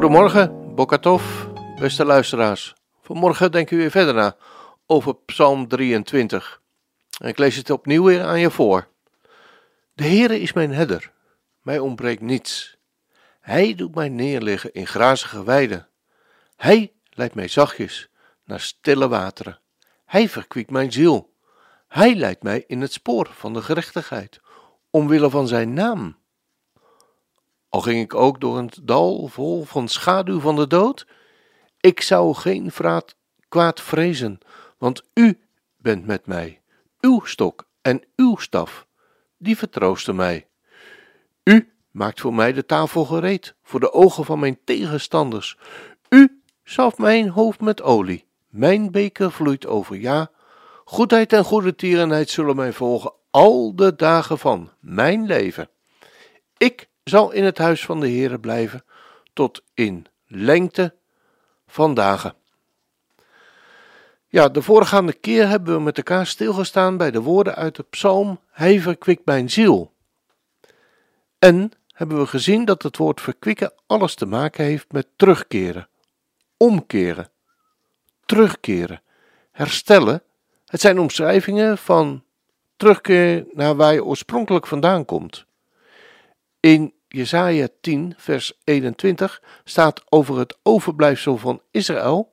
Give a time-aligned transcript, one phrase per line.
[0.00, 1.22] Goedemorgen, Bokatov,
[1.80, 2.74] beste luisteraars.
[3.02, 4.36] Vanmorgen denken we weer verder na
[4.86, 6.60] over Psalm 23.
[7.18, 8.88] En ik lees het opnieuw weer aan je voor.
[9.94, 11.12] De Heere is mijn herder,
[11.62, 12.76] mij ontbreekt niets.
[13.40, 15.88] Hij doet mij neerliggen in grazige weiden.
[16.56, 18.10] Hij leidt mij zachtjes
[18.44, 19.58] naar stille wateren.
[20.06, 21.32] Hij verkwiekt mijn ziel.
[21.88, 24.40] Hij leidt mij in het spoor van de gerechtigheid,
[24.90, 26.19] omwille van zijn naam.
[27.70, 31.06] Al ging ik ook door een dal vol van schaduw van de dood,
[31.80, 33.16] ik zou geen vraat,
[33.48, 34.38] kwaad vrezen,
[34.78, 35.40] want u
[35.76, 36.60] bent met mij.
[37.00, 38.86] Uw stok en uw staf,
[39.38, 40.46] die vertroosten mij.
[41.44, 45.58] U maakt voor mij de tafel gereed, voor de ogen van mijn tegenstanders.
[46.08, 48.28] U zalft mijn hoofd met olie.
[48.48, 50.30] Mijn beker vloeit over, ja.
[50.84, 55.68] Goedheid en goede tierenheid zullen mij volgen al de dagen van mijn leven.
[56.56, 58.84] Ik zal in het huis van de Heere blijven
[59.32, 60.94] tot in lengte
[61.66, 62.34] van dagen.
[64.28, 68.40] Ja, de voorgaande keer hebben we met elkaar stilgestaan bij de woorden uit de psalm
[68.50, 69.92] Hij verkwikt mijn ziel.
[71.38, 75.88] En hebben we gezien dat het woord verkwikken alles te maken heeft met terugkeren,
[76.56, 77.30] omkeren,
[78.26, 79.02] terugkeren,
[79.50, 80.22] herstellen.
[80.66, 82.24] Het zijn omschrijvingen van
[82.76, 85.44] terugkeer naar waar je oorspronkelijk vandaan komt.
[86.60, 92.32] In Jesaja 10, vers 21 staat over het overblijfsel van Israël.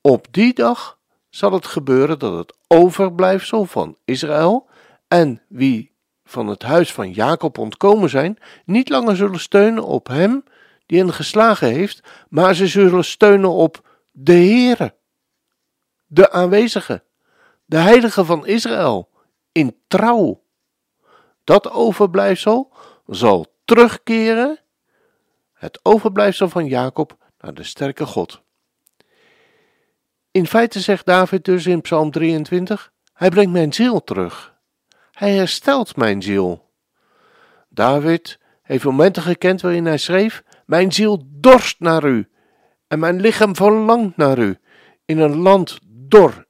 [0.00, 0.98] Op die dag
[1.30, 4.68] zal het gebeuren dat het overblijfsel van Israël
[5.08, 5.92] en wie
[6.24, 10.44] van het huis van Jacob ontkomen zijn, niet langer zullen steunen op hem
[10.86, 14.94] die hen geslagen heeft, maar ze zullen steunen op de Heere,
[16.06, 17.04] de aanwezige,
[17.64, 19.10] de heilige van Israël,
[19.52, 20.42] in trouw.
[21.44, 22.72] Dat overblijfsel
[23.06, 24.60] zal terugkeren,
[25.52, 28.42] het overblijfsel van Jacob, naar de sterke God.
[30.30, 34.54] In feite zegt David dus in Psalm 23: Hij brengt mijn ziel terug.
[35.12, 36.70] Hij herstelt mijn ziel.
[37.68, 42.28] David heeft momenten gekend waarin hij schreef: Mijn ziel dorst naar u
[42.86, 44.58] en mijn lichaam verlangt naar u
[45.04, 46.46] in een land dor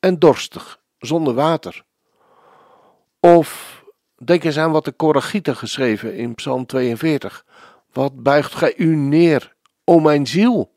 [0.00, 1.84] en dorstig, zonder water.
[3.20, 3.77] Of
[4.24, 7.44] denk eens aan wat de Koragieten geschreven in Psalm 42.
[7.92, 10.72] Wat buigt gij u neer, o mijn ziel?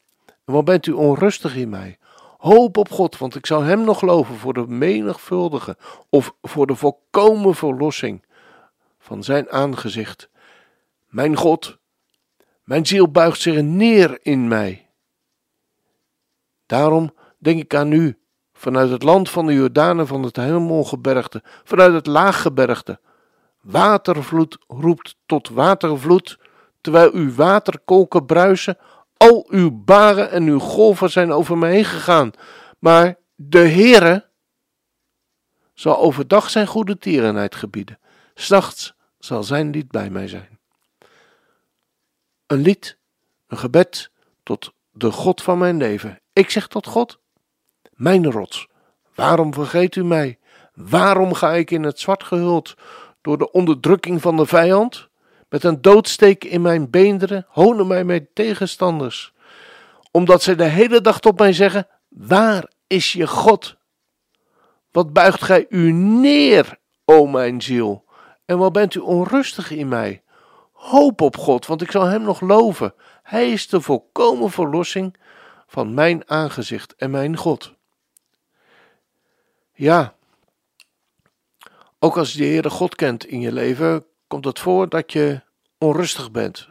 [0.46, 1.98] En wat bent u onrustig in mij?
[2.38, 5.78] Hoop op God, want ik zou Hem nog geloven voor de menigvuldige
[6.10, 8.26] of voor de volkomen verlossing
[9.00, 10.30] van Zijn aangezicht.
[11.08, 11.78] Mijn God,
[12.64, 14.90] mijn ziel buigt zich neer in mij.
[16.66, 18.18] Daarom denk ik aan u,
[18.54, 23.00] vanuit het land van de Jordanen, van het hemelgebergte, vanuit het laaggebergte.
[23.62, 26.40] Watervloed roept tot watervloed,
[26.82, 28.78] terwijl uw waterkolken bruisen
[29.18, 32.32] al uw baren en uw golven zijn over mij heen gegaan.
[32.80, 34.30] Maar de Heere
[35.74, 38.00] zal overdag zijn goede tierenheid gebieden.
[38.34, 40.60] S'nachts zal zijn lied bij mij zijn.
[42.48, 42.98] Een lied,
[43.48, 44.12] een gebed
[44.44, 46.22] tot de God van mijn leven.
[46.34, 47.20] Ik zeg tot God,
[47.92, 48.68] mijn rots,
[49.16, 50.40] waarom vergeet u mij?
[50.74, 52.76] Waarom ga ik in het zwart gehuld
[53.22, 55.10] door de onderdrukking van de vijand?
[55.50, 59.34] Met een doodsteek in mijn beenderen honen mij mijn tegenstanders,
[60.12, 63.78] omdat zij de hele dag tot mij zeggen: Waar is je God?
[64.92, 68.06] Wat buigt gij u neer, o mijn ziel?
[68.46, 70.24] En wat bent u onrustig in mij?
[70.72, 72.94] Hoop op God, want ik zal Hem nog loven.
[73.24, 75.18] Hij is de volkomen verlossing
[75.68, 77.74] van mijn aangezicht en mijn God.
[79.74, 80.16] Ja,
[82.04, 85.42] ook als je de Heere God kent in je leven, komt het voor dat je
[85.78, 86.68] onrustig bent,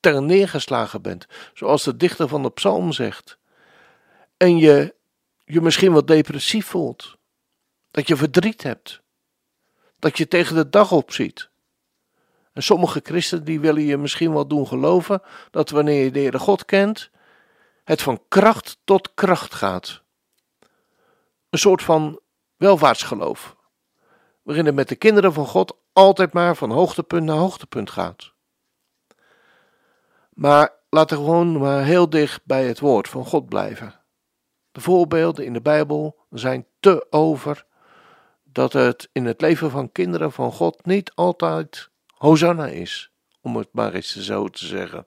[0.00, 3.38] ter neergeslagen bent, zoals de dichter van de psalm zegt.
[4.36, 4.94] En je
[5.44, 7.16] je misschien wat depressief voelt,
[7.90, 9.00] dat je verdriet hebt,
[9.98, 11.50] dat je tegen de dag opziet.
[12.52, 16.38] En sommige christenen die willen je misschien wel doen geloven dat wanneer je de Heere
[16.38, 17.10] God kent,
[17.84, 20.02] het van kracht tot kracht gaat.
[21.50, 22.20] Een soort van
[22.56, 23.56] welvaartsgeloof,
[24.44, 28.32] waarin het met de kinderen van God altijd maar van hoogtepunt naar hoogtepunt gaat.
[30.32, 34.00] Maar laten we gewoon maar heel dicht bij het woord van God blijven.
[34.72, 37.66] De voorbeelden in de Bijbel zijn te over
[38.42, 43.68] dat het in het leven van kinderen van God niet altijd Hosanna is, om het
[43.72, 45.06] maar eens zo te zeggen.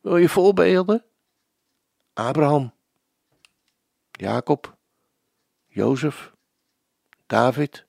[0.00, 1.04] Wil je voorbeelden?
[2.12, 2.72] Abraham,
[4.10, 4.76] Jacob,
[5.66, 6.32] Jozef,
[7.26, 7.86] David,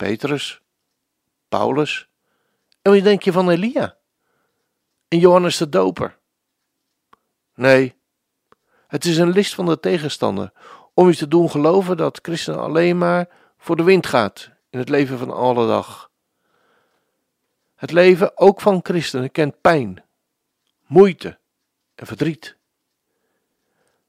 [0.00, 0.60] Petrus,
[1.48, 2.08] Paulus.
[2.82, 3.96] En wat denk je van Elia?
[5.08, 6.18] En Johannes de Doper?
[7.54, 7.94] Nee,
[8.86, 10.52] het is een list van de tegenstander
[10.94, 14.88] om je te doen geloven dat christen alleen maar voor de wind gaat in het
[14.88, 16.10] leven van alle dag.
[17.74, 20.04] Het leven ook van christenen kent pijn,
[20.86, 21.38] moeite
[21.94, 22.56] en verdriet.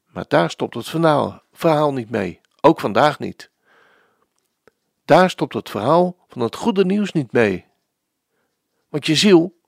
[0.06, 3.51] Maar daar stopt het verhaal, verhaal niet mee, ook vandaag niet.
[5.06, 7.66] Daar stopt het verhaal van het goede nieuws niet mee.
[8.90, 9.60] Want je ziel,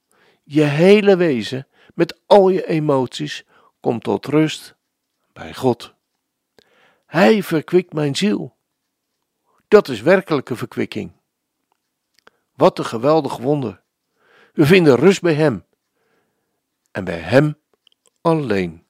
[0.44, 3.44] je hele wezen, met al je emoties,
[3.80, 4.76] komt tot rust
[5.34, 5.94] bij God.
[7.06, 8.56] Hij verkwikt mijn ziel.
[9.68, 11.12] Dat is werkelijke verkwikking.
[12.56, 13.82] Wat een geweldig wonder.
[14.54, 15.66] We vinden rust bij Hem.
[16.92, 17.58] En bij Hem
[18.22, 18.86] alleen.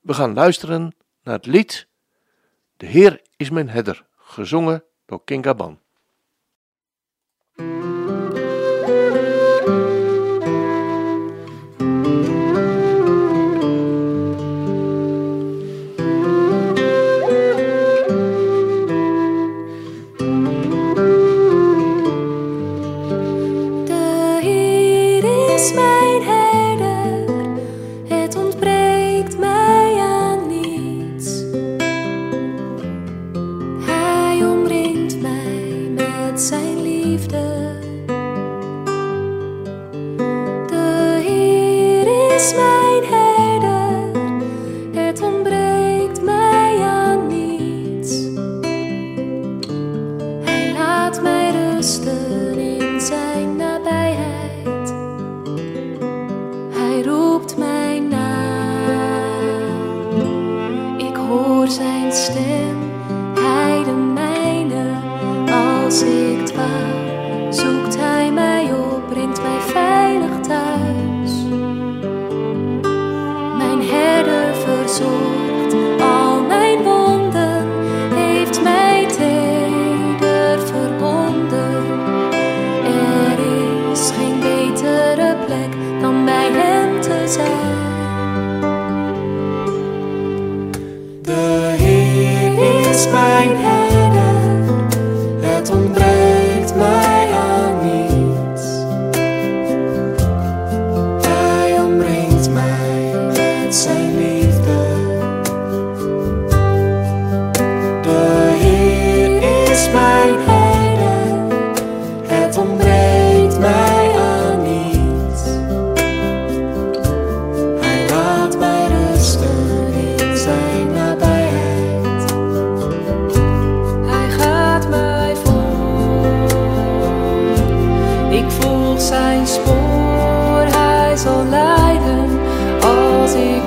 [0.00, 1.88] We gaan luisteren naar het lied
[2.76, 5.80] De Heer is mijn herder gezongen door King Gaban.
[93.02, 93.81] spine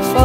[0.03, 0.24] for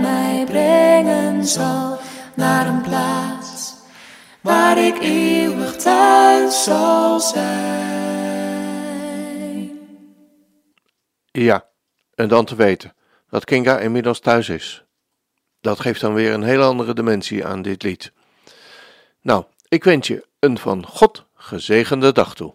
[0.00, 1.98] Mij brengen zal
[2.34, 3.74] naar een plaats
[4.40, 7.76] waar ik eeuwig thuis zal zijn.
[11.30, 11.66] Ja,
[12.14, 12.94] en dan te weten
[13.28, 14.84] dat Kinga inmiddels thuis is.
[15.60, 18.12] Dat geeft dan weer een heel andere dimensie aan dit lied.
[19.20, 22.54] Nou, ik wens je een van God gezegende dag toe.